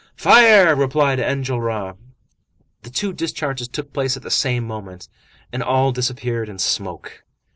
"Fire!" 0.15 0.75
replied 0.75 1.19
Enjolras. 1.19 1.95
The 2.81 2.89
two 2.89 3.13
discharges 3.13 3.67
took 3.67 3.93
place 3.93 4.17
at 4.17 4.23
the 4.23 4.31
same 4.31 4.65
moment, 4.65 5.07
and 5.53 5.61
all 5.61 5.91
disappeared 5.91 6.49
in 6.49 6.57
smoke. 6.57 7.23